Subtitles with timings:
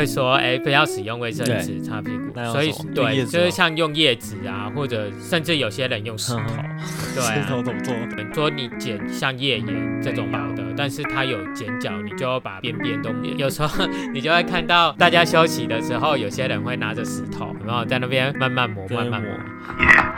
[0.00, 6.40] 会说，哎，不要使用卫生纸擦屁股，所以对，就是像用叶子啊，或者甚至有些人用石头，
[7.14, 7.94] 对，石头怎么做？
[8.32, 13.36] 说你剪像页岩这种薄的，但是它有剪角，你就要把边边都剪。
[13.36, 19.30] 有时候 你就会看到大家休息的时候，有些人会拿着石头，然后在那边慢慢磨，慢慢磨。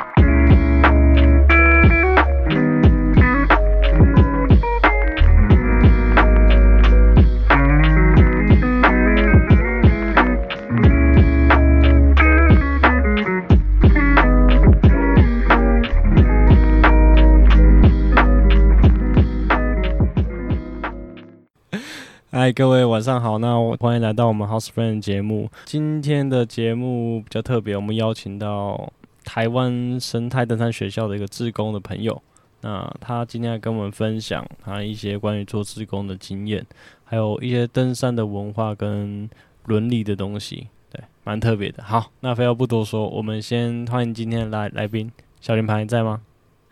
[22.43, 23.39] 嗨，各位晚上好。
[23.39, 25.49] 那我欢迎来到我们 House Friend 节目。
[25.65, 28.93] 今天的节目比较特别，我们邀请到
[29.23, 32.21] 台湾生态登山学校的一个志工的朋友。
[32.63, 36.67] 那他今天要跟我们分享他一些关于做志工的经验，
[37.05, 39.31] 还有一些登山的文化跟
[39.67, 40.67] 伦理的东西。
[40.91, 41.81] 对，蛮特别的。
[41.85, 45.09] 好，那废话不多说，我们先欢迎今天来来宾
[45.41, 46.21] 小林牌在吗？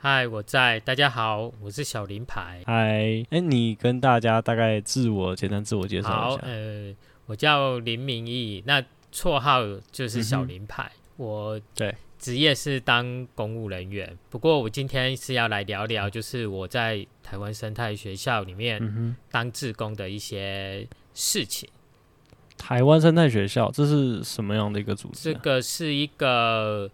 [0.03, 0.81] 嗨，我在。
[0.81, 2.62] 大家好，我是小林牌。
[2.65, 6.19] 嗨，哎，你跟大家大概自我简单自我介绍一下。
[6.19, 9.61] 好，呃，我叫林明义，那绰号
[9.93, 10.91] 就是小林牌。
[10.95, 21.69] 嗯、我对职业是当公务人员，不过我今天是要来聊聊，就是我在台湾生态学校里面当志工的一些事情。
[21.69, 25.34] 嗯、台湾生态学校这是什么样的一个组织、啊？
[25.34, 26.91] 这个是一个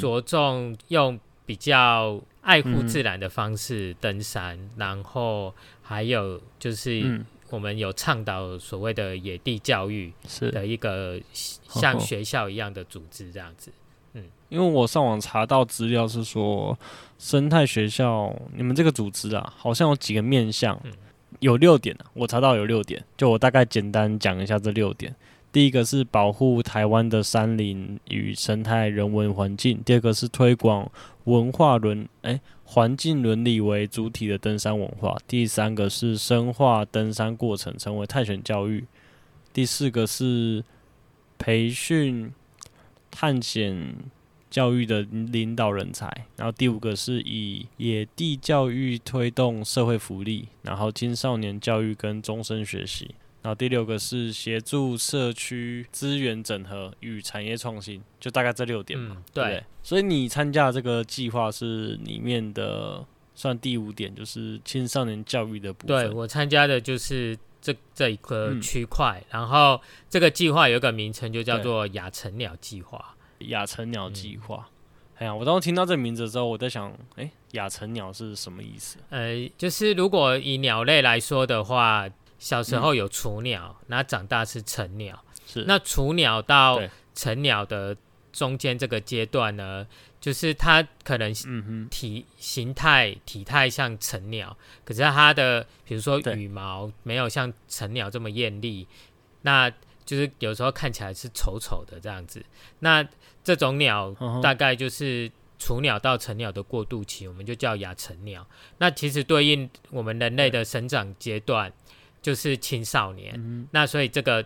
[0.00, 2.20] 着重用比较。
[2.46, 10.12] 爱护自然的方式登山，嗯、然后还有就是我们有倡导所谓的野地教育
[10.52, 13.72] 的一个像学校一样的组织这样子。
[14.12, 16.78] 嗯，因为我上网查到资料是说，
[17.18, 20.80] 生态学校你们这个组织啊，好像有几个面向，
[21.40, 25.12] 有六点啊，我查到有六点，就我大概简单讲一下这六点。
[25.50, 30.88] 第一个是保护台湾的山林与生态人文环境，第二个是推广
[31.26, 38.84] 文化伦诶环境伦理为主体的登山文化，第三个是深化登山过程成为探险教育，
[39.52, 40.64] 第四个是
[41.38, 42.32] 培训
[43.10, 43.94] 探险
[44.48, 53.14] 教育的领导人才，然后第五个是以野地教育推动社会福利，然后青少年教育跟终身学习。
[53.46, 59.14] 然后第六个是协助社区资源整合与产业创新，就大概这六点嘛。
[59.16, 59.64] 嗯、对，对。
[59.84, 66.08] 所以你参加这个计划是里面的算第五点，就是青少年教育的部分。
[66.08, 69.80] 对，我参加的就是这这一个区块，嗯、然后
[70.10, 73.14] 这个计划有一个名称，就叫做亚成鸟计划。
[73.38, 74.68] 亚成鸟计划。
[75.18, 78.98] 哎呀、嗯，我当时听到这个名字的时候，我在想，哎，亚成鸟是什么意思？
[79.10, 82.08] 呃，就是如果以鸟类来说的话。
[82.38, 85.22] 小时候有雏鸟，那、嗯、长大是成鸟。
[85.46, 86.82] 是那雏鸟到
[87.14, 87.96] 成鸟的
[88.32, 89.86] 中间这个阶段呢，
[90.20, 91.32] 就是它可能
[91.88, 98.88] 体形态体态像成鸟，可是它的比如说羽毛没有像成鸟这么艳丽，
[99.42, 99.70] 那
[100.04, 102.44] 就是有时候看起来是丑丑的这样子。
[102.80, 103.06] 那
[103.44, 105.30] 这种鸟大概就是
[105.60, 108.44] 雏鸟到成鸟的过渡期，我们就叫亚成鸟。
[108.78, 111.72] 那其实对应我们人类的生长阶段。
[112.26, 114.44] 就是青少年，嗯、那所以这个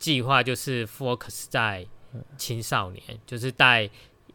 [0.00, 1.86] 计划就是 focus 在
[2.36, 3.88] 青少年，嗯、就是带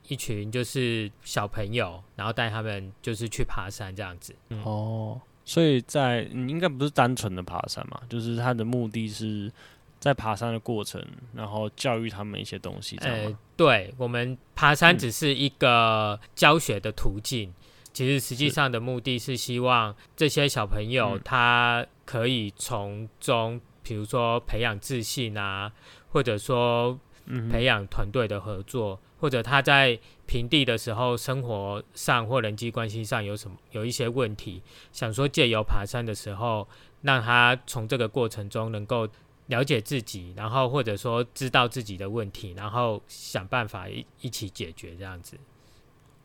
[0.08, 4.34] 一群就是小朋友，然后带他们就是去爬山这样子。
[4.48, 9.52] 嗯、哦，所以在你应该不是单纯的爬山嘛，就是他的目的是
[10.00, 12.96] 在爬山的过程，然后教育他们一些东西。
[13.02, 17.54] 呃，对，我们爬山只是一个教学的途径。
[17.90, 25.72] 嗯其实实际上的目的是希望这些小朋友他可以从中，比如说培养自信啊，
[26.10, 26.98] 或者说
[27.52, 34.62] 培养团队的合作，或者他在平地的时候生活上或人际关系上有什么有一些问题，
[34.92, 36.68] 想说借由爬山的时候，
[37.02, 39.08] 让他从这个过程中能够
[39.48, 45.38] 了解自己，然后或者说知道自己的问题，然后想办法一一起解决这样子。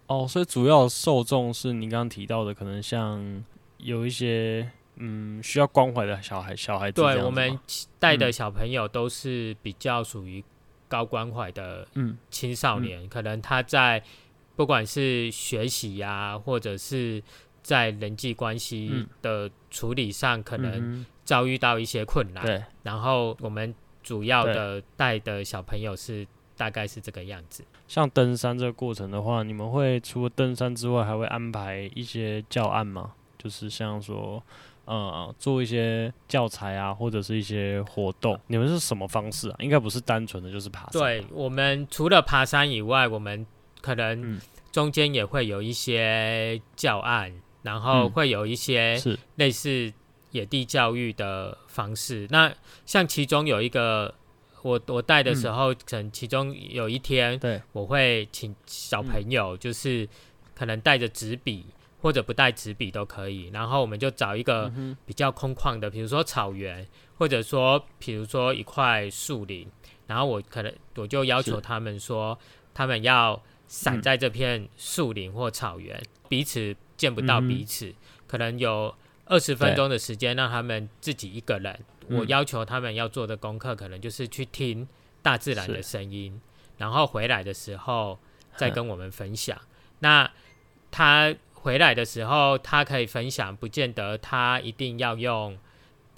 [0.07, 3.43] 哦，所以主要受众是你刚刚提到的，可能像
[3.79, 7.01] 有一些嗯需要关怀的小孩、小孩子。
[7.01, 7.59] 对，我们
[7.99, 10.45] 带的小朋友都是比较属于
[10.89, 11.87] 高关怀的
[12.31, 14.03] 青少年，嗯嗯、可能他在
[14.57, 17.23] 不管是学习呀、啊，或者是
[17.63, 22.45] 在人际关系的处理上，可能遭遇到一些困难。
[22.45, 26.27] 对、嗯，然后我们主要的带的小朋友是。
[26.57, 27.65] 大概是这个样子。
[27.87, 33.13] 像登山这个过程的话，你们会除了登山之外，还会安排一些教案吗？
[33.39, 34.43] 就是像说，
[34.87, 38.41] 呃做一些教材啊，或者是一些活动。
[38.47, 39.57] 你们是什么方式啊？
[39.59, 40.93] 应该不是单纯的就是爬山。
[40.93, 43.47] 对，我们除了爬山以外，我们
[43.83, 44.41] 可能
[44.73, 48.99] 中间也会有一些教案，嗯、然后会有一些
[49.37, 49.93] 类似
[50.31, 52.25] 野地教育的方式。
[52.25, 52.55] 嗯、那
[52.87, 54.15] 像其中有一个。
[54.65, 60.09] 我我带的时候，可能其中有一天，对，我会请小朋友，就是
[60.55, 61.67] 可能带着纸笔
[62.01, 64.73] 或者不带纸笔都可以，然后我们就找一个
[65.05, 66.87] 比较空旷的，比如说草原，
[67.19, 69.69] 或者说比如说一块树林，
[70.07, 72.39] 然后我可能我就要求他们说，
[72.73, 77.95] 他们要散在这片树林或草原，彼此见不到彼此，
[78.27, 78.95] 可能有
[79.27, 81.79] 二十分钟的时间让他们自己一个人。
[82.09, 84.87] 我要求他们要做的功课，可能就是去听
[85.23, 86.41] 大自然的声音，
[86.79, 88.19] 然后回来的时候
[88.57, 89.59] 再跟我们分享。
[90.01, 90.31] 那
[90.91, 95.59] 他回来的时候，他可以分享，不见得他一定要用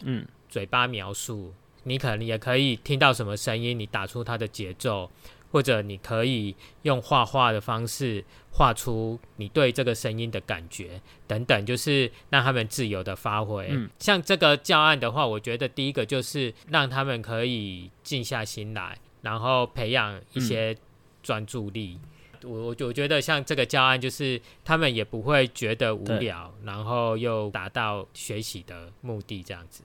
[0.00, 1.54] 嗯嘴巴描述，
[1.84, 5.10] 你可能也可以听到什么声音，你打出它的节奏。
[5.56, 13.66] 或者你可以用画画的方式画出你对这个声音的感觉等等，就是让他们自由的发挥。
[13.70, 20.76] 嗯，像这个教案的话，我觉得第一个就是让他们可以静下心来，然后培养一些
[21.22, 21.98] 专注力。
[22.42, 29.82] 我我我觉得像这个教案，就是他们也不会觉得无聊，然后又达到学习的目的，这样子。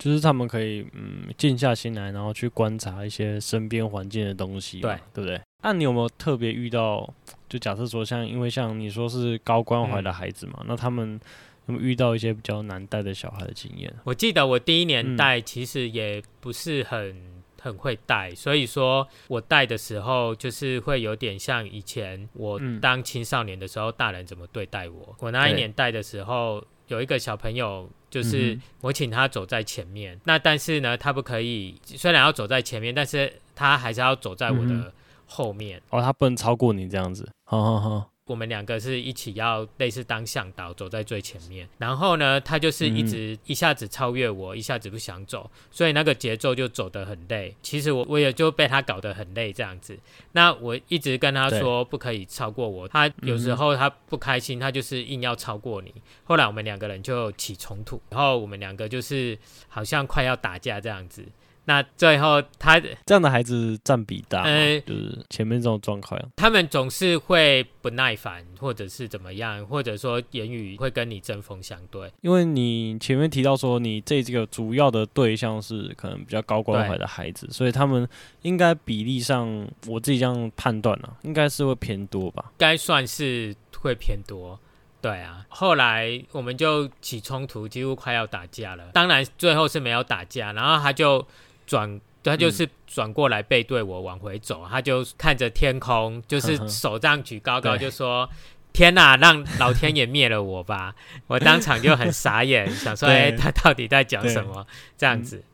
[0.00, 5.38] 就是他们可以嗯静下心来，然后去观察一些身边环境的东西，对对不对？
[5.62, 7.12] 那、啊、你有没有特别遇到？
[7.50, 11.20] 就假设说像，因为像你说是高关怀的孩子嘛，嗯、那他们
[11.66, 13.94] 有没有遇到一些比较难带的小孩的经验？
[14.04, 25.08] 我记得我第一年带其实也不是很、嗯、很会带，所以说我带的时候就是会有点像以前我当青少年的时候，大人怎么对待我。
[25.10, 26.64] 嗯、我那一年带的时候。
[26.90, 34.92] 有一个小朋友，就是我请他走在前面，嗯、那但是呢，他不可以，虽然要走在前面，但是他还是要走在我的
[35.26, 35.78] 后面。
[35.78, 37.30] 嗯、哦，他不能超过你这样子。
[37.44, 38.10] 好好好。
[38.30, 41.68] 我们两个是一起要类似当向导，走在最前面。
[41.78, 47.56] 然后呢，他就是一直一下子超越我，一下子不想走，所以那个节奏就走得很累。
[47.60, 49.98] 其实我我也就被他搞得很累这样子。
[50.30, 55.92] 那我一直跟他说不可以超过我，他有时候他不开心，他就是硬要超过你。
[56.22, 59.36] 后来我们两个人就起冲突，然后我们两个就是
[59.66, 61.24] 好像快要打架这样子。
[61.66, 72.10] 那最后，他这样的孩子占比大，呃，就是前面这种状况，他们总是会不耐烦，或者是怎么样，或者说言语会跟你针锋相对。
[72.22, 78.08] 因为你前面提到说，你这这个主要的对象是可能比较高关怀的孩子，所以他们
[78.42, 79.46] 应该比例上，
[79.86, 82.50] 我自己这样判断啊，应该是会偏多吧？
[82.58, 84.58] 该算是会偏多，
[85.00, 85.46] 对啊。
[85.48, 88.88] 后来我们就起冲突，几乎快要打架了。
[88.92, 91.24] 当然最后是没有打架，然后他就。
[91.70, 98.28] 转，他就是转过来背对我往回走，嗯、他就看着天空，就是手这样举高高，就说
[98.74, 100.96] ：“天哪，让老天爷灭了我吧！”
[101.28, 104.66] 我当场就很傻眼， 想说：“哎，他到底在讲什么？”
[104.98, 105.44] 这样子，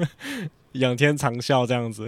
[0.72, 2.06] 仰天长啸这样子。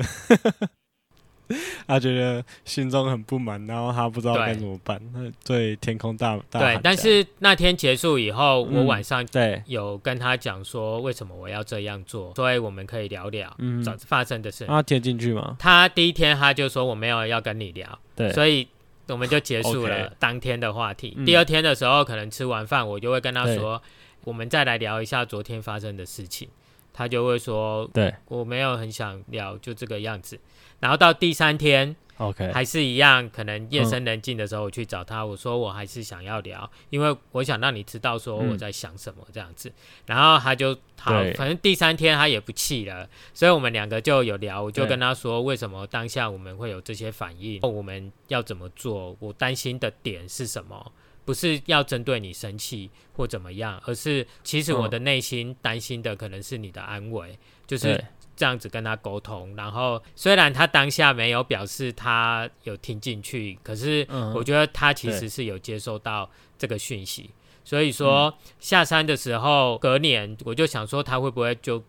[1.86, 5.00] 他觉得心中很不满，然后他不知道该怎么办。
[5.12, 13.54] 对，对天空大大对，但是那天结束以后，嗯、我晚上对有跟他讲说为什么我要这样做，所以我们可以聊聊
[13.84, 14.64] 早发生的事。
[14.66, 15.56] 他贴进去吗？
[15.58, 18.68] 他第一天他就说我没有要跟你聊，对，所以
[19.08, 21.16] 我们就结束了当天的话题。
[21.18, 23.82] Okay 第二天的时候，可能吃完饭，我就会跟他说，
[24.24, 26.48] 我们再来聊一下昨天发生的事情。
[26.92, 30.38] 他就会说，对，我没有很想聊，就这个样子。
[30.80, 39.70] 然后到第三天，OK，还是一样，可能夜深人静的时候，我去找他，我说我还是想要聊，因为我想让你知道说我在想什么这样子。
[40.06, 50.92] 然后他就好，反正第三天他也不气了，所以我们两个就有聊，我就跟他说为什么当下我们会有这些反应，我们要怎么做，我担心的点是什么。
[51.30, 59.54] 不是要针对你生气或怎么样，而是其实我的内心担心的可能是你的安危，就是这样子跟他沟通。
[59.54, 67.30] 然后虽然他当下没有表示他有听进去，可是我觉得他其实是有接收到这个讯息。
[67.62, 71.80] 所以说下山的时候，隔年我就想说他会不会就。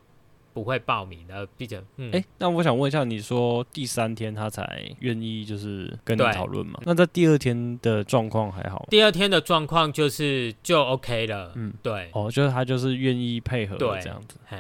[0.54, 6.80] 不会报名的，毕竟，嗯，哎，那我想问一下，你说第三天他才愿意就是跟你讨论嘛？
[6.86, 8.86] 那在第二天的状况还好？
[8.90, 14.58] 第二天的状况就是就 OK 了，嗯，对，哦，就是他就是愿意配合这样子，嘿，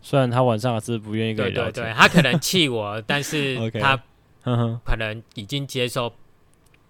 [0.00, 4.00] 虽然他晚上还是不愿意跟你聊天，对对对，他可能气我， 但是他
[4.84, 6.12] 可能已经接受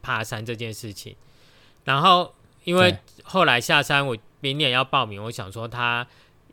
[0.02, 1.16] 爬山这件事情，
[1.85, 4.16] 然后因为后来下山我。
[4.40, 6.07] 明年要报名，我想说他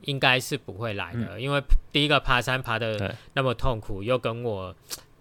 [0.06, 4.76] 应该是不会来的，嗯、因为第一个爬山爬的那么痛苦，又跟我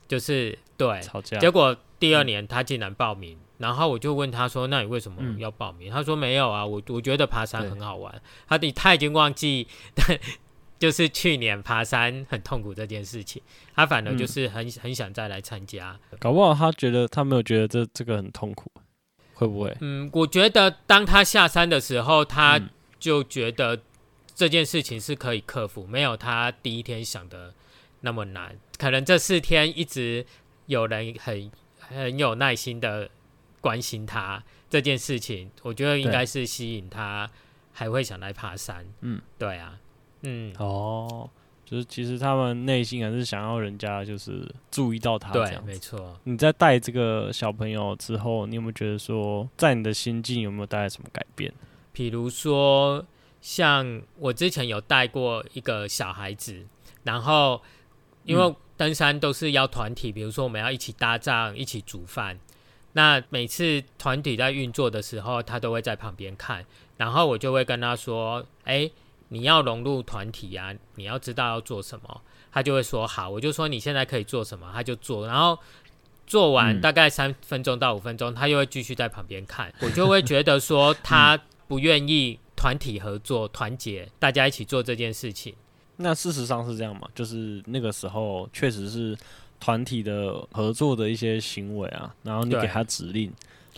[0.07, 9.67] 就是对吵架，结果第二年他竟然报名，嗯、然后我就问他说：“那你为什么要报名？”嗯、他说：“没有啊，我我觉得爬山很好玩。”他他已经忘记。
[10.77, 13.41] 就是去年爬山很痛苦这件事情，
[13.75, 15.99] 他反而就是很、嗯、很想再来参加。
[16.19, 18.71] 搞不好他觉得他没有觉得这这个很痛苦，
[19.33, 19.75] 会不会？
[19.81, 22.61] 嗯，我觉得当他下山的时候，他
[22.99, 23.81] 就觉得
[24.35, 27.55] 这件事情是可以克服，没有他第一天想的
[28.01, 28.59] 那么难。
[28.79, 30.27] 可能这四天一直
[30.67, 33.09] 有人很很有耐心的
[33.61, 37.31] 关心他这件事情，我觉得应该是吸引他
[37.73, 38.85] 还会想来爬山。
[39.01, 39.79] 嗯，对啊。
[40.23, 41.29] 嗯哦，
[41.67, 46.19] 就是其实他们内心还是想要人家就是注意到他这样没错。
[46.25, 51.53] 你在带这个小朋友之后，你有没有觉得说，在你的心境有没有带来什么改变？
[51.93, 53.05] 比如说，
[53.45, 56.65] 像我之前有带过一个小孩子，
[57.03, 57.61] 然后
[58.25, 62.41] 因为登山都是要团体，比如说我们要一起搭帐、一起煮饭，
[62.95, 66.65] 那每次团体在运作的时候，他都会在旁边看，
[66.97, 68.91] 然后我就会跟他说：“哎。”
[69.29, 72.21] 你要融入团体呀、啊，你要知道要做什么，
[72.53, 73.29] 他就会说好。
[73.29, 75.27] 我就说你现在可以做什么，他就做。
[75.27, 75.59] 然后
[76.25, 79.73] 做完大概三分钟到五分钟，他又会继续在旁边看。
[79.81, 85.55] 我就会觉得说他不愿意团体合作、团结，大家一起做这件事情。
[85.97, 87.07] 那事实上是这样嘛？
[87.15, 89.15] 就是那个时候确实是
[89.61, 92.15] 团体的合作的一些行为啊。
[92.23, 93.31] 然后你给他指令，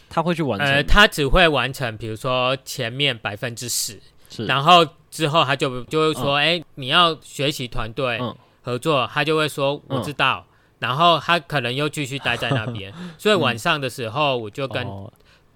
[0.09, 0.69] 他会去完成。
[0.69, 4.01] 呃，他只会完成，比如说前面百分之十，
[4.47, 4.87] 然后。
[5.09, 8.21] 之后他就就会说：“哎、嗯欸，你要学习团队
[8.61, 9.01] 合作。
[9.07, 10.45] 嗯”他就会说：“我知道。
[10.47, 12.93] 嗯”然后他可能又继续待在那边。
[13.17, 14.87] 所以晚上的时候，我就跟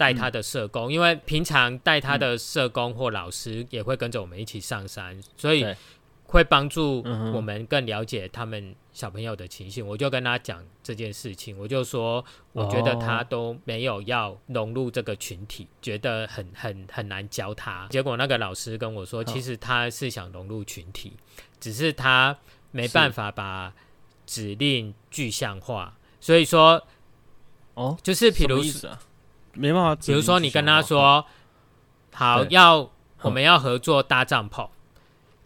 [0.00, 5.66] 带他的社工，嗯、因为平常带他的社工或老师也会跟着我们一起上山，所以。
[6.33, 7.02] 会帮助
[7.35, 17.88] 我们更了解他们小朋友的情绪，嗯、我就跟他讲这件事情，我就说，我觉得他都没有要融入这个群体，哦、觉得很很很难教他。
[17.90, 21.19] 结果那个老师跟我说，其实他是想融入群体，哦、
[21.59, 22.38] 只是他
[22.71, 23.75] 没办法把
[24.25, 25.99] 指令具象化。
[26.21, 26.80] 所以说，
[27.75, 28.97] 哦，就是比如说，
[29.61, 31.25] 没办法，比如说你跟他说，
[32.12, 32.90] 好，要
[33.23, 34.69] 我们要合作搭帐篷。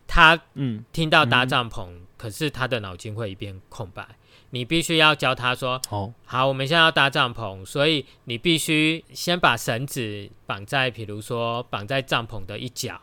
[0.07, 4.07] 他嗯，听到搭帐篷，嗯、可是他的脑筋会一片空白。
[4.51, 13.01] 你必须要教他说：“好、哦，好，我们现在要搭帐篷，所以你必须先把绳子绑在，比如说绑在帐篷的一角，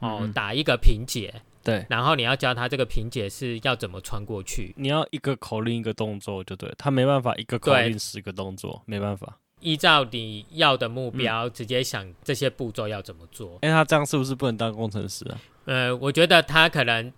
[0.00, 4.74] 哦，嗯、打一个平结，对，然后你要教他这个平结是要怎么穿过去。
[4.76, 13.58] 你要一个口令一个动作就对，他没办法一个口令十个动作，没办法依照你要的目标、嗯、直接想这些步骤要怎么做。
[13.62, 15.38] 哎，他这样是不是不能当工程师啊？
[15.64, 17.12] 呃，我觉得他可能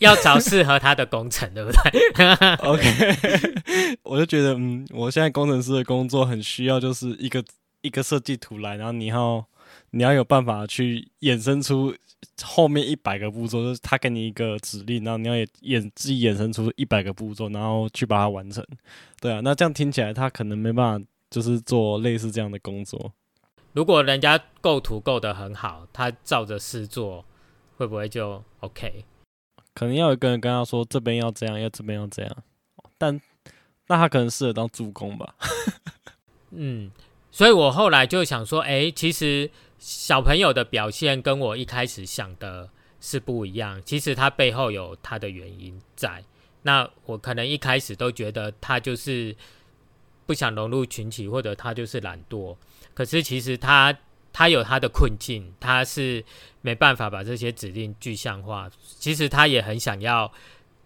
[0.00, 2.54] 要找适合他的工程，对不对？
[2.66, 7.44] OK， 我就觉得，嗯，我现在工程师的工作很需要，就是一个
[7.82, 9.46] 一个设计图来，然后你要
[9.90, 11.94] 你要有办法去衍生出
[12.42, 18.66] 后面一百个步骤，就是他给你一个指令，然后你要也衍自己衍生出一百个步骤，然后去把它完成。
[19.20, 23.12] 对啊，那这样听起来他可能没办法，就是做类似这样的工作。
[23.72, 27.24] 如果人家构图构得很好，他照着试做。
[27.78, 29.04] 会不会就 OK？
[29.74, 32.36] 可能要有一个人跟他说，这边要这样，要这边要这样，
[32.96, 33.20] 但
[33.88, 35.34] 那他可能适合当助攻吧。
[36.52, 36.92] 嗯，
[37.32, 42.68] 所以我后来就想说，哎，其实小朋友的表现跟我一开始想的
[43.00, 46.22] 是不一样，其实他背后有他的原因在。
[46.62, 49.34] 那我可能一开始都觉得他就是
[50.26, 52.56] 不想融入群体，或者他就是懒惰，
[52.94, 53.96] 可是其实他。
[54.34, 56.24] 他有他的困境，他是
[56.62, 58.66] 没办法把这些指令具象化。
[58.98, 60.32] 其实他也很想要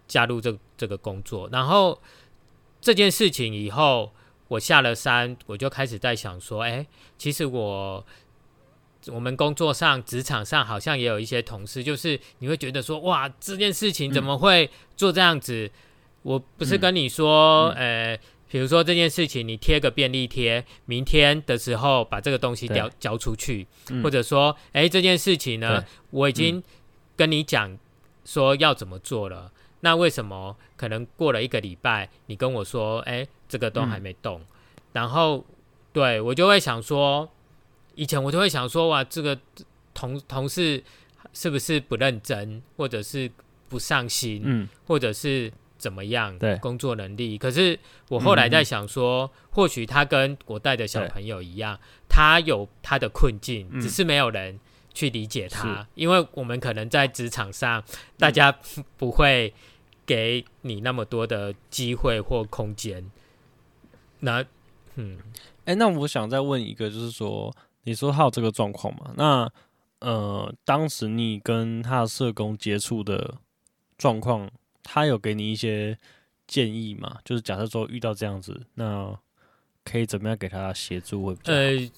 [0.05, 1.47] 加入这这个工作。
[1.49, 1.97] 然后
[2.81, 4.11] 这件事情以后，
[4.49, 6.85] 我下了山，我就开始在想说：哎，
[7.17, 8.05] 其实我
[9.05, 15.67] 我们工作上、职场上好像也有一些同事，就是你会觉得说：哇，这件事情怎么会做这样子？
[15.67, 15.71] 嗯、
[16.23, 18.15] 我不是跟你说，呃、嗯。
[18.15, 26.63] 嗯比如说这件事情，你贴个便利贴，明天的时候把这个东西交交出去，嗯、或者说，哎，这件事情呢，我已经
[27.15, 27.77] 跟你讲
[28.23, 34.45] 说要怎么做了，嗯、那为什么可能过了一个礼拜，你跟我说，哎，这个都还没动，嗯、
[34.93, 35.45] 然后
[35.91, 37.29] 对我就会想说，
[37.95, 39.37] 以前我就会想说，哇，这个
[39.93, 40.81] 同同事
[41.33, 43.29] 是不是不认真，或者是
[43.67, 45.51] 不上心，嗯、或者是。
[45.77, 46.37] 怎么样？
[46.37, 47.37] 对，工作能力。
[47.37, 47.79] 可是
[48.09, 51.79] 我后来在想说，嗯、或许他跟我带的小朋友一样，
[52.09, 54.59] 他有他的困境，只是没有人
[54.93, 57.83] 去理解他，因为我们可能在职场上，
[58.17, 58.57] 大家
[58.97, 59.53] 不会
[60.05, 63.09] 给你那么多的机会或空间。
[64.21, 64.43] 那，
[64.95, 65.19] 嗯，
[65.65, 67.53] 哎、欸，那我想再问一个，就是说，
[67.83, 69.13] 你说他有这个状况吗？
[69.15, 69.51] 那，
[69.99, 73.35] 呃，当时你跟他的社工接触的
[73.97, 74.49] 状况，
[74.87, 75.99] 他有给你一些
[76.47, 77.17] 建议吗？
[77.25, 79.13] 就是假设说遇到这样子，那
[79.83, 81.53] 可以怎么样给他协助会比较？
[81.53, 81.91] 呃，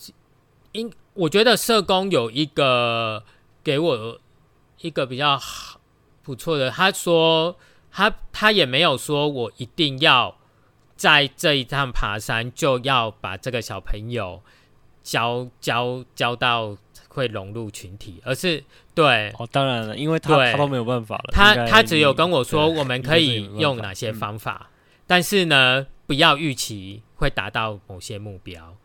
[0.71, 3.23] 应我觉得社工有一个
[3.63, 4.19] 给我
[4.79, 5.79] 一个比较好
[6.23, 7.57] 不错的，他说
[7.91, 10.35] 他他也没有说我一定要。
[10.99, 14.43] 在这一趟爬山，就要把这个小朋友
[15.01, 16.77] 教教教到
[17.09, 18.63] 会融入群体，而是
[18.95, 19.29] 对。
[19.37, 24.73] 哦，当然了，因为他他都没有办法了，他他只有跟我说我们可以用哪些方法，嗯、
[25.05, 28.77] 但是呢，不要预期会达到某些目标，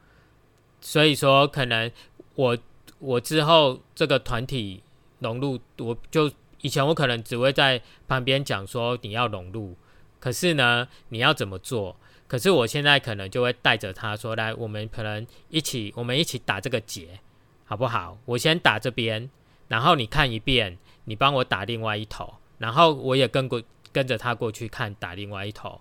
[0.80, 1.90] 所以说可能
[2.34, 2.58] 我
[2.98, 4.82] 我之后这个团体
[5.20, 9.76] 融入，我就以前我可能只会在旁边讲说你要融入，
[10.18, 11.96] 可是呢，你要怎么做？
[12.26, 17.20] 可是我现在可能就会带着他说：“来，我们可能一起，我们一起打这个结，
[17.64, 18.18] 好不好？
[18.24, 19.30] 我先打这边，
[19.68, 25.80] 然后你看一遍，你帮我打另外一头，然后我也跟过跟着他过去看打另外一头，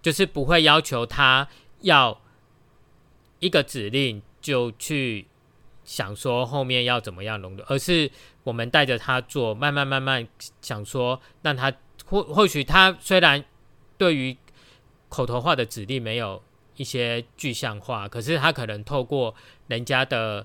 [0.00, 1.48] 就是不会要求他
[1.80, 2.20] 要
[3.38, 5.26] 一个指令就去
[5.84, 8.10] 想说后面要怎么样融入，而是
[8.42, 10.26] 我们带着他做，慢慢慢慢
[10.60, 11.72] 想说，让他
[12.06, 13.44] 或或许他虽然
[13.98, 14.36] 对于。”
[15.10, 16.42] 口头化的指令没有
[16.74, 19.32] 一些具象化，可是他可能透过
[19.68, 20.44] 人家的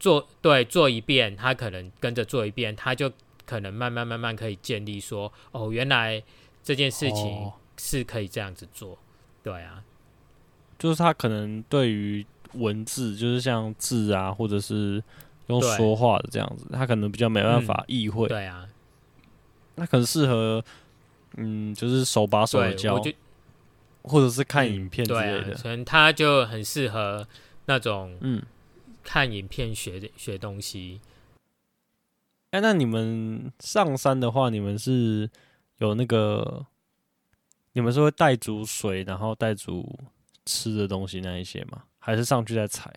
[0.00, 3.12] 做，对，做一遍，他可能跟着做一遍，他就
[3.46, 6.20] 可能慢慢慢慢可以建立说，哦，原来
[6.64, 8.98] 这件事情是可以这样子做，
[9.44, 9.84] 对啊，
[10.78, 15.00] 就是他可能对于文字，就是像字啊，或者是
[15.46, 18.66] 用说话的这样子，他可能比较没办法意会，对啊，
[19.76, 20.64] 那可能适合，
[21.36, 23.00] 嗯，就是手把手的教。
[24.02, 27.28] 或者是看影片之类的，嗯啊、可能他就很适合
[27.66, 28.42] 那种嗯，
[29.02, 31.00] 看影片学学东西。
[32.50, 35.30] 哎、欸，那你们上山的话，你们是
[35.78, 36.66] 有那个，
[37.72, 39.98] 你们是会带足水，然后带足
[40.44, 41.84] 吃的东西那一些吗？
[41.98, 42.92] 还是上去再采？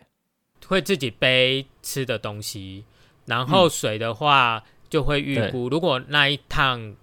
[0.68, 2.86] 会自己背吃的东西，
[3.26, 6.96] 然后水的话就会预估，嗯、如果那一趟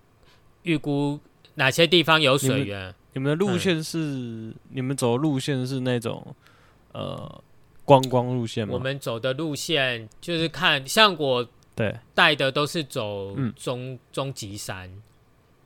[0.63, 1.21] 预估
[1.55, 2.95] 哪些地方有水源。
[3.13, 6.35] 你们的路线是、嗯、你们走的路线是那种
[6.93, 7.43] 呃
[7.91, 8.75] 观光路线吗？
[8.75, 14.89] 我们走的路线就是看，像我对带的都是走中、嗯、中级山，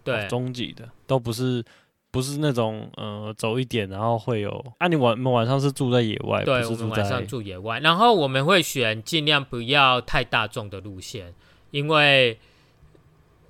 [0.02, 1.62] 对、哦、中级的都不是
[2.10, 11.34] 不是那种呃走一点然后会有啊，你晚你们晚上是住在野外，对，我们晚上住野外，然后我们会选尽量不要太大众的路线，
[11.72, 12.38] 因为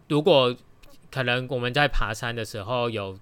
[0.08, 0.56] 如果
[1.12, 3.16] 可能我们在爬山的时候有。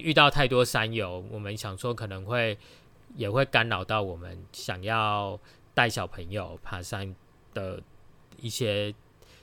[0.00, 2.56] 遇到太多山友，我们想说可能会
[3.16, 5.38] 也会干扰到我们想要
[5.74, 7.14] 带小朋友爬山
[7.54, 7.80] 的
[8.36, 8.94] 一些，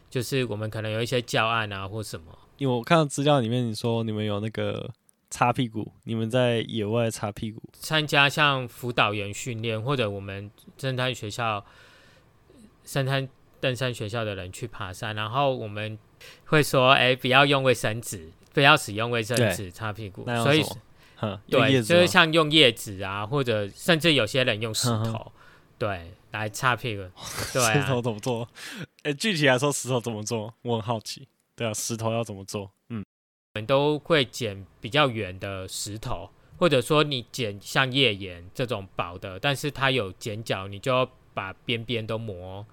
[0.10, 2.26] 就是我们可能有一些教案啊或什么。
[2.58, 4.90] 因为我看到资料里面你说你们有那个
[5.30, 11.66] 擦屁股，你们在野外擦屁股，参加像辅导员训练或者我们生态学校、
[12.84, 13.28] 生态
[13.60, 15.98] 登山学校的人去爬山，然后我们
[16.46, 18.32] 会说，哎、欸，不要用卫生纸。
[18.54, 20.64] 不要使用卫生纸擦屁股，所以，
[21.48, 25.32] 对，就是像用叶子啊，或者甚至有些人用石头，
[25.78, 27.04] 对，来擦屁股。
[27.54, 28.48] 对啊、石头怎么做？
[29.04, 30.54] 哎、欸，具体来说，石头怎么做？
[30.62, 31.28] 我很好奇。
[31.56, 32.72] 对啊，石头要怎么做？
[32.90, 33.04] 嗯，
[33.54, 42.66] 我们都会捡比较圆的石头，或者说你捡像页岩这种薄的，但是它有剪角，你就要把边边都磨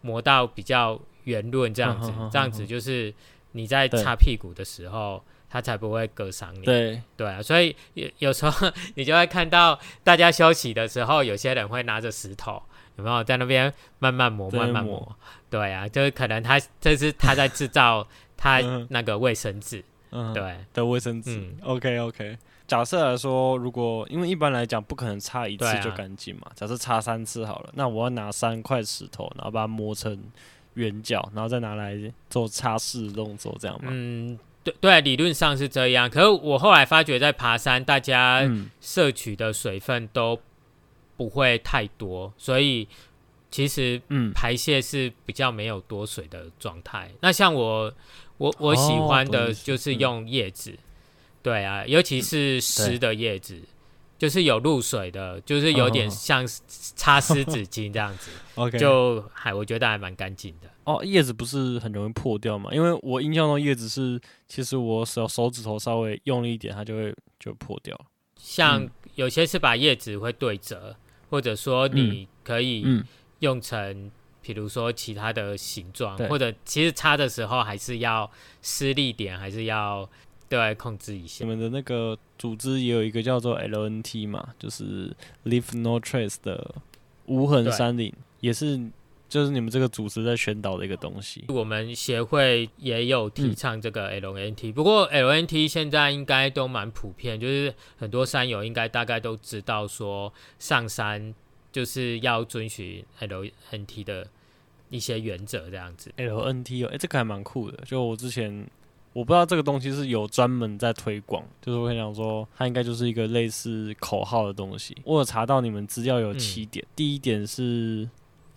[0.00, 3.14] 磨到比较圆润，这样子，这样子就是。
[3.52, 6.62] 你在擦屁股的时候，它才不会割伤你。
[6.62, 12.62] 对对啊，所以有有时候你就会看到大家休息的时候，有些人会拿着石头，
[12.96, 15.16] 有没有在那边慢慢磨、慢慢磨？
[15.48, 18.06] 对啊，就是可能他这是他在制造
[18.36, 21.36] 他那个卫生纸，嗯，对的卫生纸。
[21.36, 22.38] 嗯、OK OK。
[22.66, 30.18] 假设来说，如果因为一般来讲不可能擦一次就干净嘛，啊、假设擦三次好了，那我要拿三块石头，然后把它磨成。
[30.74, 31.96] 圆角，然后再拿来
[32.28, 33.88] 做擦拭动作，这样吗？
[33.90, 36.10] 嗯，对对，理论上是这样。
[36.10, 38.42] 可是我后来发觉，在爬山，大家
[38.80, 40.40] 摄取的水分都
[41.16, 42.88] 不会太多，所以
[43.48, 47.10] 其实嗯，排泄是比较没有多水的状态。
[47.20, 47.94] 那像我，
[48.38, 50.76] 我我喜欢的就是用叶子，
[51.42, 53.62] 对啊，尤其是湿的叶子，
[54.18, 58.30] 就是有露水的，就是有点像擦湿纸巾这样子。
[58.56, 60.68] OK，就还我觉得还蛮干净的。
[60.84, 62.70] 哦，叶子不是很容易破掉吗？
[62.72, 67.98] 因为我印象中叶子是，其实我手手指头稍微用力一点，它就会就破掉。
[68.38, 70.96] 像有些是把叶子会对折，
[71.28, 72.86] 或者说你可以
[73.40, 78.30] 用成，比如说其他的形状，或者其实擦的时候还是要
[78.62, 80.08] 施力点，还是要
[80.48, 81.44] 对控制一下。
[81.44, 86.74] 你们的那个组织也有一个叫做 LNT 嘛，就是 Leave No Trace 的
[87.26, 88.90] 无痕山林，也是。
[89.28, 91.44] 就是你们这个组织在宣导的一个东西。
[91.48, 101.34] 我们协会也有提倡这个 LNT，、嗯、不过 LNT 现在应该都蛮普遍，就是很多山友应该大概都知道说上山
[101.72, 104.28] 就是要遵循 LNT 的
[104.90, 106.12] 一些原则这样子。
[106.16, 107.82] LNT 哦，哎、欸，这个还蛮酷的。
[107.84, 108.64] 就我之前
[109.16, 114.94] 我不知道这个东西是有专门在推广，就是我想说它应该就是一个类似口号的东西。
[115.04, 118.08] 我有查到你们资料有七点，嗯、第一点是。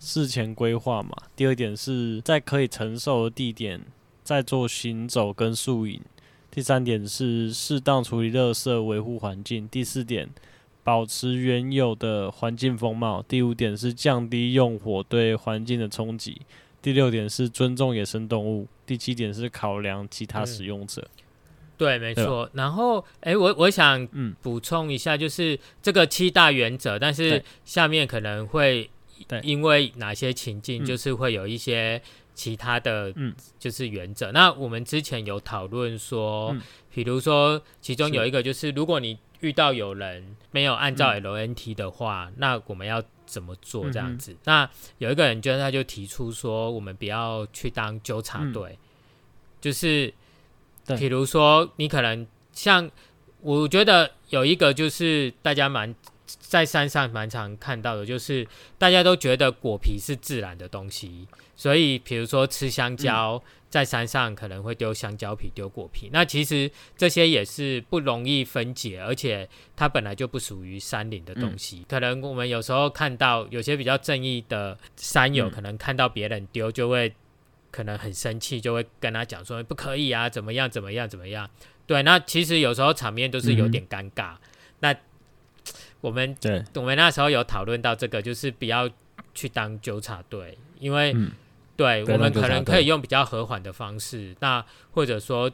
[0.02, 3.78] 事前规划嘛，第二点是在可以承受的地点
[4.22, 6.00] 再做行走跟宿营，
[6.50, 10.30] 第三点是适当处理垃圾维护环境，第四点
[10.82, 16.40] 保持原有的环境风貌，第五点是降低用火对环境的冲击，
[16.80, 21.00] 第六点是尊重野生动物，第七点是考量其他使用者。
[21.00, 21.22] 嗯、
[21.78, 22.50] 对，没错。
[22.54, 24.04] 然后，哎、欸，我我想
[24.42, 28.90] 补充一下，就是这个七大原则，但是下面可能会。
[29.42, 32.00] 因为哪些情境就是会有一些
[32.34, 33.12] 其他的，
[33.58, 34.32] 就是原则。
[34.32, 36.56] 嗯、那我们之前有讨论说，
[36.94, 44.32] 比、嗯、如说其中有一个就是，如果你遇到有人没有按照 LNT 的话，嗯、那我们要怎么做这样子？
[44.32, 48.86] 嗯、那有一个人就他就提出说，我们不要去当纠察队，嗯、
[49.60, 50.12] 就是
[50.98, 52.90] 比如说你可能像，
[53.40, 55.94] 我觉得有一个就是大家蛮。
[56.38, 58.46] 在山上蛮常看到的，就是
[58.78, 61.26] 大家都觉得果皮是自然的东西，
[61.56, 66.10] 所以比如说吃香蕉，在山上可能会丢香蕉皮、丢果皮。
[66.12, 71.86] 那其实这些也是不容易分解，而且它本来就不属于山林的东西。
[71.88, 77.14] 可能我们有时候看到有些比较正义的山友，可能看到别人丢，就会
[77.70, 81.48] 可能很生气，就会跟他讲说不可以啊，怎么样怎么样怎么样。
[81.86, 84.34] 对，那其实有时候场面都是有点尴尬。
[84.80, 84.94] 那
[86.00, 88.90] 我们对，我们那时候有讨论到这个，就是不要
[89.34, 91.30] 去当纠察队，因为、嗯、
[91.80, 95.50] 对，我们可能可以用比较和缓的方式，那或者说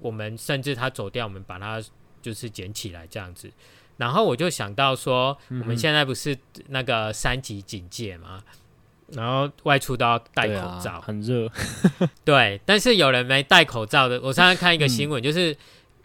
[0.00, 1.82] 我们甚至他走掉，我们把它
[2.22, 3.50] 就是捡起来这样子。
[3.96, 6.36] 然后我就想到说，我们现在不是
[6.68, 8.42] 那个三级警戒嘛，
[9.08, 11.50] 然后外出都要戴口罩，啊、很热。
[12.24, 15.56] 对，但是有人没戴口罩的，我上次看一个新闻，就是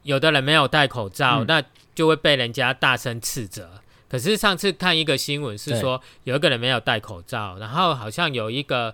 [0.03, 1.63] 有的人没有戴口罩，嗯、那。
[1.93, 3.69] 就会被人家大声斥责。
[4.11, 8.93] 可是上次看一个新闻是说，有一个人没有戴口罩，然后好像有一个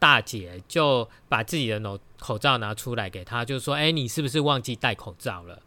[0.00, 5.60] 大姐就把自己的口口罩拿出来给他，就说：“哎，你是不是忘记戴口罩了？”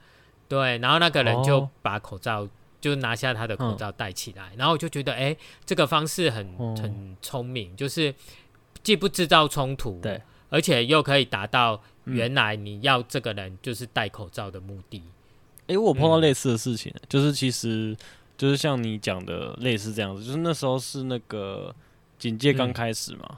[0.50, 2.50] 对，然后那个人就把口罩
[2.82, 8.12] 就拿下他的口罩戴起来，然后我就觉得，哎，这个方式很很聪明，就是
[8.82, 15.04] 既不制造冲突，对，而且又可以达到原来你要这个人就是戴口罩的目的。
[15.68, 17.96] 哎、欸，我碰到类似的事情，嗯、就是其实
[18.38, 21.74] 就是像你讲的类似这样子，就是那时候是那个
[22.20, 23.38] 警戒刚开始嘛，嗯、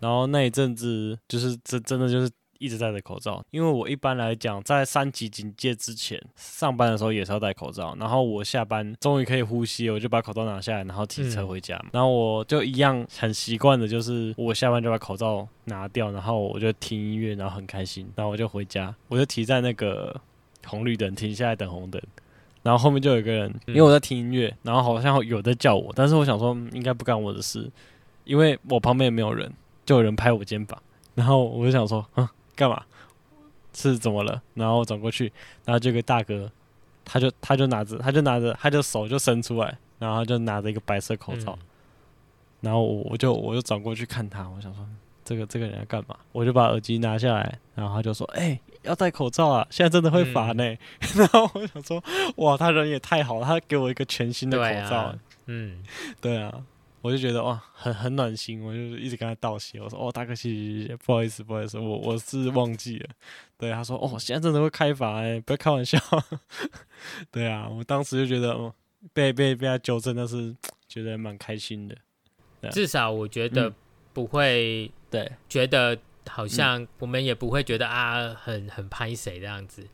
[0.00, 20.20] 然后那一阵子就是真真的就是一直戴着口罩，因为我一般来讲在三级警戒之前上班的时候也是要戴口罩，然后我下班终于可以呼吸，我就把口罩拿下来，然后骑车回家，嗯、然后我就一样很习惯的，就是我下班就把口罩拿掉，然后我就听音乐，然后很开心，然后我就回家，我就骑在那个。
[20.66, 22.00] 红绿灯停下来等红灯，
[22.64, 27.70] 然后后面就有一个人，因为我在听音乐，然后好像有在叫我，但是我想说应该不干我的事，
[28.24, 29.52] 因为我旁边也没有人，
[29.86, 30.82] 就有人拍我肩膀，
[31.14, 32.82] 然后我就想说， 嗯，干嘛？
[33.74, 34.40] 是怎么了？
[34.54, 35.30] 然后我转过去，
[35.64, 36.50] 然后这个大哥，
[37.04, 41.58] 他就他就拿着他就拿着他就手就伸出来，然后就拿着一个白色口罩，
[42.62, 44.86] 然后我我就我就转过去看他，我想说
[45.24, 46.16] 这个这个人要干嘛？
[46.32, 48.60] 我就把耳机拿下来，然后他就说，哎。
[48.84, 49.66] 要戴口罩啊！
[49.70, 50.62] 现在真的会罚呢。
[50.62, 50.78] 嗯、
[51.16, 52.04] 然后我想说，
[52.36, 54.96] 哇，他人也太好了，他给我一个全新的口罩。
[54.98, 55.82] 啊、嗯，
[56.20, 56.52] 对啊，
[57.00, 58.62] 我就觉得哇，很很暖心。
[58.62, 63.08] 我就一直跟他道谢，我说哦，大哥，谢谢谢谢，不好意思不好意思，我我是忘记了。
[63.56, 65.98] 对，他说哦，现在真的会开罚哎，不要开玩笑。
[67.32, 68.70] 对啊，我当时就觉得哦，
[69.14, 70.54] 被被被他纠正，那是
[70.86, 71.96] 觉得蛮开心的。
[72.70, 73.72] 至少我觉得
[74.14, 75.98] 不会对觉得。
[76.26, 79.86] 好像我们也不会觉得啊，很很拍谁这样子，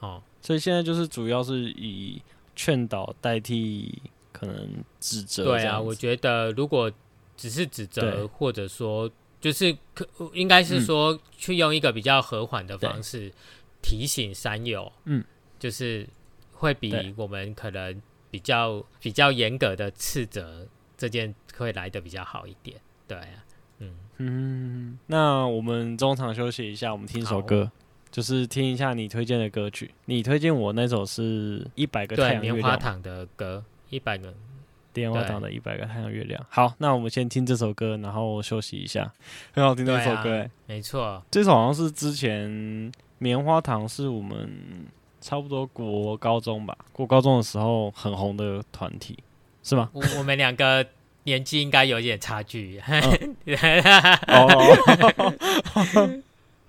[0.00, 2.20] 哦，所以现在就是主要是以
[2.54, 5.44] 劝导代替可能指责。
[5.44, 6.92] 对啊，我觉得如果
[7.38, 9.10] 只是指责，或者说
[9.40, 13.32] 就是可应该是说去用一个比较和缓的方式
[13.80, 15.24] 提醒山友，嗯，
[15.58, 16.06] 就是
[16.52, 22.78] 会比我们可能比较比较严格的斥责这件会来的比较好一点。
[23.06, 23.42] 对啊，
[24.18, 27.70] 嗯嗯，那我们中场休息一下，我们听首歌。
[28.10, 34.32] 就是听一下你推荐的歌曲，你推荐我那首是一百个太阳月亮，棉花糖的歌，一百个
[34.94, 36.44] 棉花糖的一百个太阳月亮。
[36.48, 39.12] 好，那我们先听这首歌，然后休息一下。
[39.52, 44.86] 很好听的一首歌，欸，没错，这首好像是之前棉花糖是我们
[45.20, 49.18] 差不多国高中吧，国高中的时候很红的团体，
[49.62, 49.90] 是吗？
[49.92, 50.84] 我 我们两个
[51.28, 52.80] 年纪应该有点差距。
[54.26, 54.48] 哦。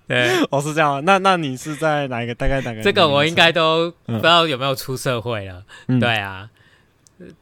[0.10, 1.06] 对，哦，是这样。
[1.06, 2.34] 那那你是在哪一个？
[2.34, 2.82] 大概哪个？
[2.82, 5.64] 这个我应该都不知道有没有出社会了。
[5.86, 6.50] 嗯、对啊，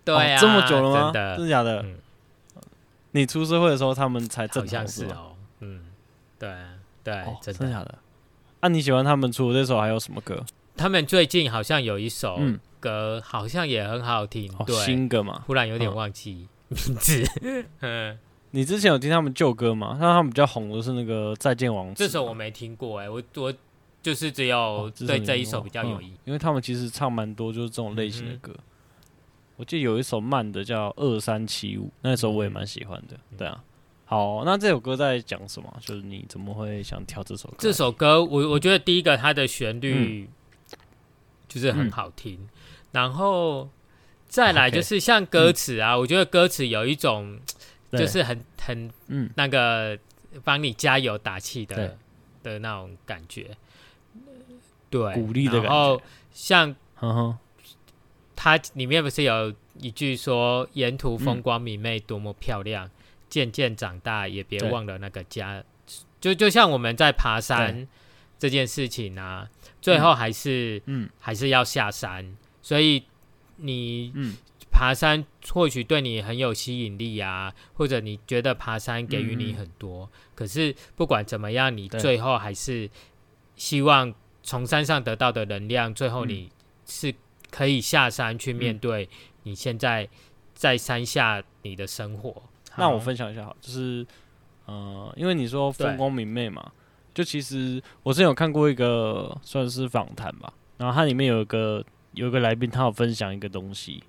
[0.03, 1.11] 对啊、哦，这么久了吗？
[1.13, 1.81] 真的，真的假的？
[1.83, 1.95] 嗯、
[3.11, 5.31] 你出社会的时候，他们才正好像是哦。
[5.61, 5.79] 嗯，
[6.37, 6.49] 对
[7.05, 7.97] 对，哦、真的，假的？
[8.59, 10.45] 那、啊、你喜欢他们出的这首还有什么歌？
[10.75, 12.37] 他们最近好像有一首
[12.81, 14.51] 歌，好像也很好听。
[14.59, 17.23] 哦、对，新歌嘛，忽然有点忘记名字。
[17.81, 18.17] 嗯。
[18.51, 19.97] 你之前有听他们旧歌吗？
[19.99, 21.93] 那他们比较红的是那个《再见王子》。
[21.97, 23.53] 这首我没听过哎、欸，我我
[24.01, 28.53] 就是只有对这一首比较有意因为他们其实唱蛮多就是这种类型的歌。
[28.55, 28.63] 嗯、
[29.57, 33.17] 我记得有一首慢的叫《二三七五》，那首我也蛮喜欢的。
[33.31, 33.61] 嗯、对啊，
[34.05, 35.71] 好，那这首歌在讲什么？
[35.81, 37.57] 就是你怎么会想挑这首歌？
[37.59, 40.27] 这首歌我我觉得第一个它的旋律
[41.49, 42.49] 就是很好听，嗯、
[42.93, 43.69] 然后
[44.27, 47.39] 再来就是像歌词啊，嗯、我觉得歌词有一种。
[47.89, 49.29] 就是很很嗯。
[49.37, 49.97] 那个
[50.43, 51.97] 帮你加油打气的
[52.43, 53.49] 的那种感觉，
[54.89, 55.67] 对，鼓励的感觉。
[55.69, 56.01] 然后
[56.33, 56.75] 像
[58.35, 62.91] 它里面不是有一句说“沿途风光明媚，多么漂亮”，
[63.29, 65.63] 渐渐长大也别忘了那个家。
[66.19, 67.87] 就就像我们在爬山
[68.37, 69.49] 这件事情啊，
[69.81, 71.09] 最后还是嗯。
[71.19, 73.05] 还是要下山，所以
[73.57, 74.35] 你嗯。
[74.69, 82.87] 爬山或许对你很有吸引力啊，或者你觉得爬山给予你很多，嗯、可是不管怎么样，你最后还是
[83.55, 86.51] 希望从山上得到的能量，最后你
[86.85, 87.11] 是
[87.49, 89.09] 可以下山去面对
[89.43, 90.07] 你现在
[90.53, 92.43] 在山下你的生活。
[92.75, 94.05] 那我分享一下好，就是
[94.65, 96.71] 呃，因为你说风光明媚嘛，
[97.15, 101.83] 就其实我之前有看过一个算是访谈吧，然后它里面有一个
[102.17, 104.03] 有一个来宾，他有分享一个东西。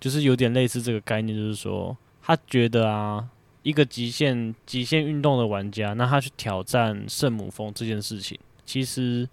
[0.00, 3.26] 就是有点类似这个概念，就是说，他觉得啊，
[3.62, 9.26] 一个极限极限运动的玩家，那他去挑战圣母峰这件事情，其实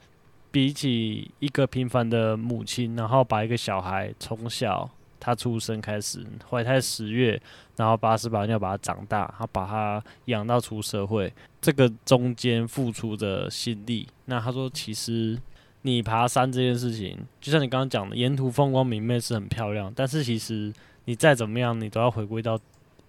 [0.49, 7.41] 比起一个平凡的母亲，然后把一个小孩从小他出生开始怀胎十月，
[7.75, 15.37] 然后把屎把尿把他长大，他把他养到出社会，这个中间付出的心力，那他说其实。
[15.83, 20.71] 你爬山这件事情，就像你刚刚讲的，沿途风光明媚是很漂亮，但是其实
[21.05, 22.59] 你再怎么样，你都要回归到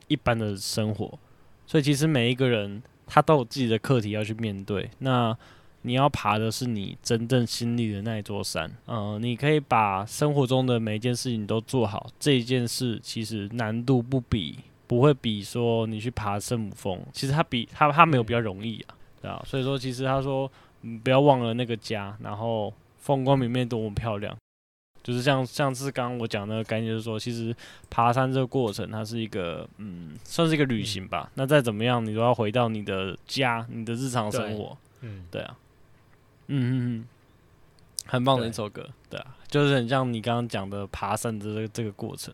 [0.08, 1.18] 一般的生活。
[1.66, 4.88] 所以其实每一个人他都有自己的课题要去面对。
[5.00, 5.37] 那
[5.82, 8.70] 你要爬的是你真正心里的那一座山。
[8.87, 19.42] 嗯、呃，你可以把生活中的每一件事情都做好，这一件事其实难度不比，不会比说你去爬圣母峰，其实它比它它没有比较容易啊，对啊。
[19.46, 20.50] 所以说，其实他说。
[20.83, 24.37] 嗯，不要忘了那个家，然后风光明媚多么漂亮，
[25.03, 27.55] 就是像像是刚刚我讲的那个概念，就是说，其实
[27.90, 31.29] 爬山这个过程，它是一个嗯，算是一个旅行吧。
[31.29, 34.77] 嗯、那再怎么样，你都要回到你的家，你的日常生活。
[35.01, 35.57] 嗯，对啊，
[36.49, 37.09] 嗯嗯嗯，
[38.07, 42.33] 很棒的一首歌，对，对啊，就是很像你刚刚讲的爬山的这个这个过程，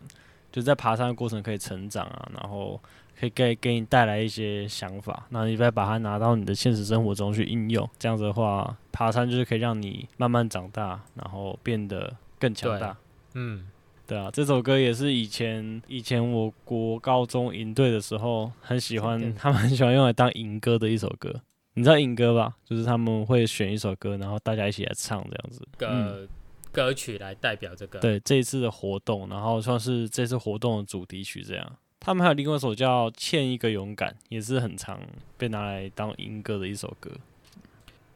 [0.51, 2.79] 就在爬山的过程可以成长啊，然后。
[3.19, 7.87] 可以给给你带来一些想法，那你再把它拿到你的现实生活中去应用。
[7.97, 12.95] 这样子的话，爬山就是可以让你慢慢长大，然后变得更强大。
[13.33, 13.67] 嗯，
[14.07, 21.41] 对啊，这首歌也是以前以前我国高中营队的时候很喜欢，他们很喜欢用来当营歌的一首歌。
[21.73, 22.55] 你知道营歌吧？
[22.63, 25.67] 就是他们会选一首歌，然后大家一起来唱这样子。
[25.77, 26.27] 歌、嗯、
[26.71, 27.99] 歌曲来代表这个。
[27.99, 31.75] 对，这一次的活动，然后算是这次活动的主题曲这样。
[31.99, 34.99] 他们还有另外一首叫《欠一个勇敢》，也是很常
[35.37, 37.11] 被拿来当音歌的一首歌。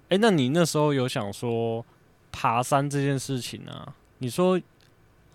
[0.04, 1.86] 哎、欸，那你那时候有想说
[2.32, 3.96] 爬山这件事情啊？
[4.20, 4.60] 你说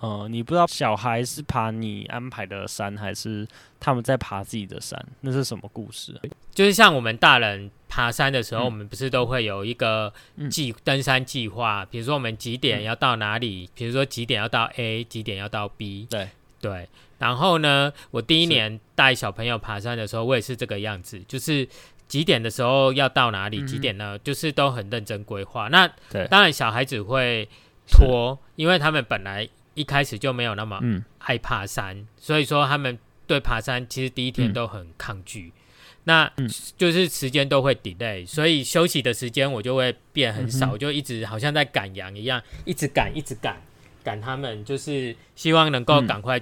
[0.01, 3.47] 呃，你不知道小孩是爬你安排的山，还是
[3.81, 5.05] 他们在爬自己的山？
[5.23, 6.19] 那是什么故事？
[6.55, 10.13] 就是像我们大人爬山的时候，嗯、我们不是都会有一个
[10.49, 11.85] 计登山计划？
[11.91, 13.69] 比如说我们几点要到哪里？
[13.75, 16.07] 比如说几点要到 A，几点要到 B？
[16.09, 16.29] 对
[16.61, 16.89] 对。
[17.19, 21.69] 然后呢，我第一年带小朋友爬山的时候，我也是这个样子，就是
[22.07, 23.65] 几点的时候要到哪里？
[23.67, 24.17] 几点呢？
[24.17, 25.69] 嗯、就是都很认真规划。
[25.69, 25.87] 那
[26.31, 27.49] 当然小孩子会
[27.91, 29.49] 拖，因为他们本来。
[29.75, 30.81] 一开始就没有那么
[31.21, 35.63] 爱爬山，嗯、所以说他们对爬山其实第一天都很抗拒，嗯、
[36.03, 36.33] 那
[36.77, 43.63] 就是时间都会 delay，所以休息的时间我就会变很少，就一直好像在赶羊一样，一直赶，一直赶，
[44.09, 46.41] 赶他们，就是希望能够赶快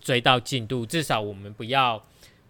[0.00, 2.02] 追到进度，嗯、至少我们不要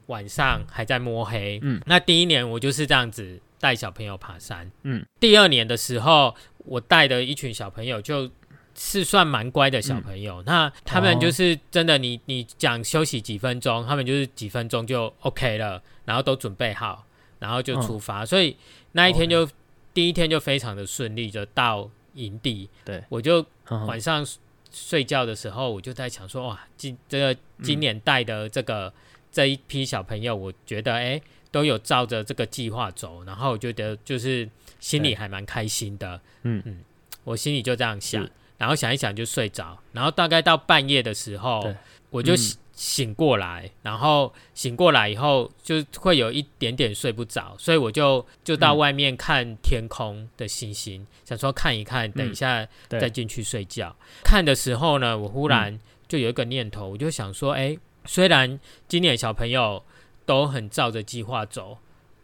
[0.07, 1.61] 晚上还在摸黑。
[1.63, 6.35] 嗯，那第一年我就是这样子带小朋友爬山，嗯，第二年的时候
[6.65, 8.31] 我带的一群小朋友就
[8.75, 17.05] 是算蛮乖的小朋友，嗯、那他们就是真的你，你你讲休息几分钟，他们就是几分钟就 OK 了，然后都准备好，
[17.39, 18.57] 然后就出发，嗯、所以
[18.93, 19.47] 那一天就.
[19.95, 22.69] 第一天就非常的顺利，就到营地。
[22.85, 23.45] 对，我就
[23.87, 24.27] 晚上
[24.71, 28.93] 睡觉的时候，我就在想说，哇，今这个今年带的这个、嗯、
[29.31, 34.49] 这一批小朋友，我觉得哎、欸、都有照着这个计划走，然后我觉得就是
[34.81, 36.21] 心里还蛮开心的。
[36.43, 36.85] 嗯嗯，
[37.25, 38.29] 我心里就这样想。
[38.59, 41.73] 然后想一想就睡着，然后大概到半夜的时候，
[42.11, 42.43] 我就、嗯、
[42.79, 53.89] 醒过来，然后醒过来以后就会有一点点睡不着，所以我就就到外面看天空的星星，嗯、想说看一看，等一下再进去睡觉。
[53.99, 59.83] 嗯、看的时候呢，我忽然就有一个念头，我就想说，哎，虽然今年小朋友
[60.25, 61.79] 都很照着计划走，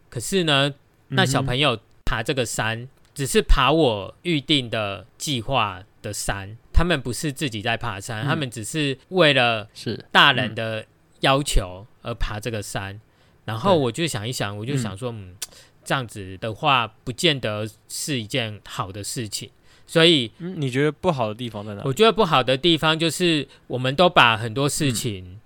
[0.09, 0.73] 可是呢，
[1.09, 10.85] 那小朋友爬这个山，只是爬我预定的计划的山，他们不是自己在爬山，嗯、他们只是为了是大人的
[11.21, 12.93] 要求而爬这个山。
[12.95, 13.01] 嗯、
[13.45, 15.37] 然后我就想一想，我就想说，嗯，嗯，
[15.85, 19.49] 这样子的话，不见得是一件好的事情。
[19.87, 21.83] 所以，嗯、你觉得不好的地方在哪？
[21.85, 25.41] 我觉得不好的地方就是，我们都把很多事情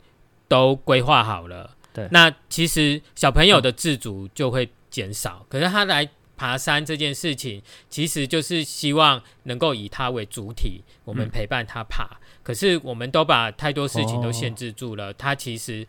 [0.48, 1.76] 都规划好了。
[1.92, 5.40] 对、嗯，那其实小朋友的自主就会减少。
[5.42, 6.08] 嗯、可是他来。
[6.38, 12.05] 爬山这件事情，其实就是希望能够以他为主体，我们陪伴他爬。
[12.05, 15.85] 嗯、可是我们都把太多事情都限制住了，哦、他其实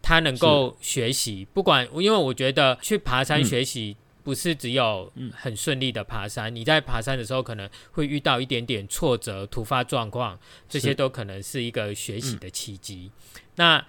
[0.00, 13.10] 他能够学习，不管因为我觉得去爬山学习不是只有很顺利的爬山，嗯、你在爬山的时候可能会遇到一点点挫折、突发状况，这些都可能是一个学习的契机。
[13.34, 13.86] 嗯、那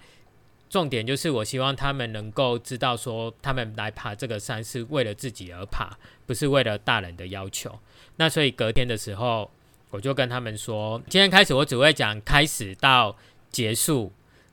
[0.72, 7.78] 重点就是，我希望他们能够知道，说他们来爬这个山是为了自己而爬，不是为了大人的要求。
[8.16, 9.50] 那所以隔天的时候，
[9.90, 13.14] 我就跟他们说，今天开始我只会讲开始到
[13.50, 14.10] 结束，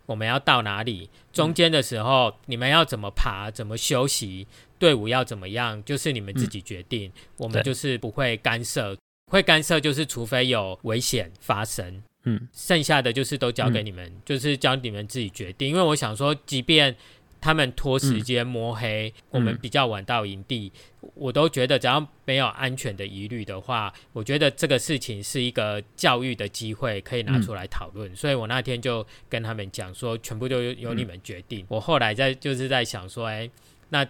[0.07, 4.45] 我们要到哪里，中间的时候你们要怎么爬，怎么休息，
[4.77, 8.93] 队伍要怎么样，就是你们自己决定，我们就是不会干涉，
[9.31, 12.03] 会干涉就是除非有危险发生。
[12.23, 15.69] 嗯，剩下的就是都交给你们，嗯、就是交你们自己决定。
[15.69, 16.93] 因为我想说，即便
[17.39, 20.69] 他们拖时间摸黑，嗯、我们比较晚到营地，
[21.01, 28.11] 嗯、我都觉得只要没有安全的疑虑的话，我觉得这个事情是一个教育的机会，可以拿出来讨论。
[28.11, 31.61] 嗯、所以我那天就跟他们讲说，全部都由你们决定。
[31.61, 33.51] 嗯、我后来在就是在想说，哎、欸，
[33.87, 34.05] 那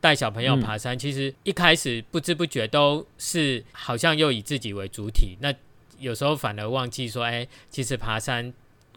[0.00, 5.52] 带小朋友爬山，嗯、其实一开始不知不觉都是好像又以自己为主体，那。
[5.98, 8.52] 有时候反而忘记说，哎、欸，其实爬山，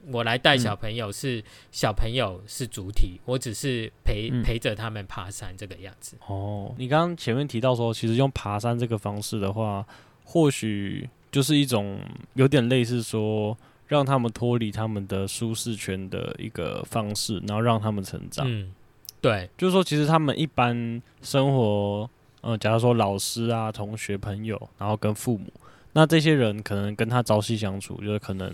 [0.07, 6.15] 我来带小朋友是、嗯、小朋友是主体，我只是陪、嗯、陪着他们爬山这个样子。
[6.27, 9.85] 哦，你刚刚前面提到说，其实用爬山这个方式的话，
[10.23, 11.99] 或许就是一种
[12.35, 18.45] 有点类似说，让他们脱离他们的舒适圈的一个方式，然后让他们成长。
[18.47, 18.71] 嗯，
[19.19, 22.09] 对，就是说，其实他们一般生活，
[22.41, 25.51] 嗯、呃，假如说老师啊、同学、朋友，然后跟父母。
[25.93, 28.53] 那这些人可能跟他朝夕相处，就是可能，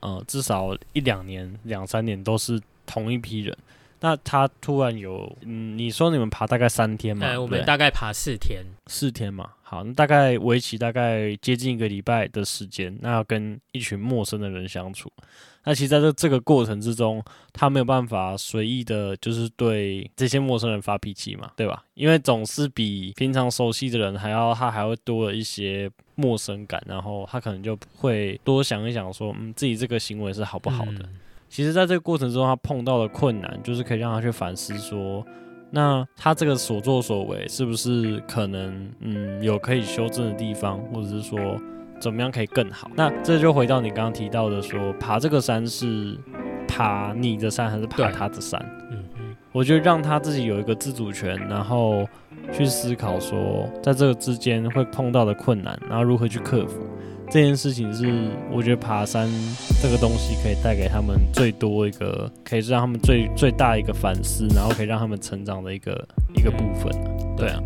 [0.00, 3.56] 呃，至少一两年、两三年都是同一批人。
[4.04, 7.24] 那他突然有，嗯，你说你们爬大概三天嘛？
[7.24, 8.64] 对，我们大概爬四天。
[8.88, 15.10] 四天嘛，好，那大概为期大概接近一个礼拜的时间，那要跟一群陌生的人相处。
[15.64, 21.84] 那其实在这这个过程之中，他没有办法随意的，就是对这些陌生人发脾气嘛，对吧？
[21.94, 30.98] 因为总是比平常熟悉的人还要，他还会多了一些陌生感，然后他可能就会多想一想，说，嗯，自己这个行为是好不好的？
[30.98, 31.08] 嗯、
[31.52, 35.22] 其实，在这个过程中，他碰到的困难，就是可以让他去反思说，
[35.70, 41.38] 那他这个所作所为，是不是可能，嗯，有可以修正的地方，或者是说。
[42.00, 42.90] 怎么样可以更好。
[42.96, 46.18] 那这就回到你刚刚提到的说，爬这个山是
[46.66, 48.60] 爬你的山还是爬他的山？
[48.90, 52.04] 嗯嗯，我觉得让他自己有一个自主权，然后
[52.52, 56.84] 去思考说，在这个之间会碰到的困难，然后如何去克服。
[57.32, 59.26] 这件事情是我觉得爬山
[59.80, 66.06] 这个东西可以带给他们最多一个，可以让他们最最大一个反思，然后可以让他们成长的一个
[66.36, 66.92] 一个部分。
[67.34, 67.58] 对啊。